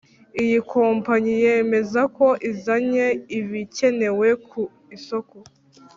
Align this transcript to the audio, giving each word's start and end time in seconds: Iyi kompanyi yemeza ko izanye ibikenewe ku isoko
Iyi 0.43 0.57
kompanyi 0.73 1.33
yemeza 1.43 2.01
ko 2.17 2.27
izanye 2.49 3.05
ibikenewe 3.39 4.27
ku 4.49 4.61
isoko 4.97 5.35